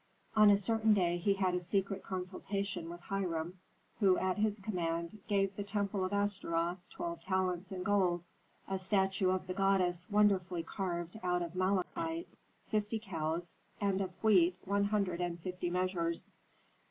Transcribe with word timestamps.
On 0.35 0.49
a 0.49 0.57
certain 0.57 0.95
day 0.95 1.17
he 1.17 1.35
had 1.35 1.53
a 1.53 1.59
secret 1.59 2.01
consultation 2.01 2.89
with 2.89 3.01
Hiram, 3.01 3.59
who 3.99 4.17
at 4.17 4.39
his 4.39 4.57
command 4.57 5.19
gave 5.27 5.55
the 5.55 5.63
temple 5.63 6.03
of 6.03 6.11
Astaroth 6.11 6.79
twelve 6.89 7.21
talents 7.21 7.71
in 7.71 7.83
gold, 7.83 8.23
a 8.67 8.79
statue 8.79 9.29
of 9.29 9.45
the 9.45 9.53
goddess 9.53 10.09
wonderfully 10.09 10.63
carved 10.63 11.19
out 11.21 11.43
of 11.43 11.53
malachite, 11.53 12.29
fifty 12.69 12.97
cows 12.97 13.55
and 13.79 14.01
of 14.01 14.09
wheat 14.23 14.57
one 14.65 14.85
hundred 14.85 15.21
and 15.21 15.39
fifty 15.39 15.69
measures. 15.69 16.31